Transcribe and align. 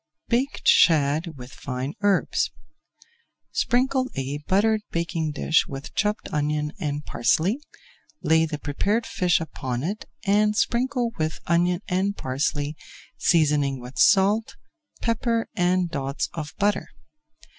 BAKED 0.29 0.67
SHAD 0.67 1.37
WITH 1.37 1.51
FINE 1.53 1.93
HERBS 1.99 2.49
Sprinkle 3.51 4.09
a 4.15 4.39
buttered 4.47 4.81
baking 4.89 5.31
dish 5.31 5.67
with 5.67 5.93
chopped 5.93 6.27
onion 6.33 6.73
and 6.79 7.05
parsley, 7.05 7.59
lay 8.23 8.47
the 8.47 8.57
prepared 8.57 9.05
fish 9.05 9.39
upon 9.39 9.83
it 9.83 10.05
and 10.25 10.55
sprinkle 10.57 11.11
with 11.19 11.39
onion 11.45 11.81
and 11.87 12.17
parsley, 12.17 12.75
seasoning 13.19 13.79
with 13.79 13.99
salt, 13.99 14.55
pepper, 15.03 15.47
and 15.55 15.91
dots 15.91 16.29
of 16.33 16.55
butter. 16.57 16.87